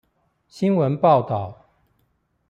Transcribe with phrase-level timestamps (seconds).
[0.47, 1.55] 新聞報導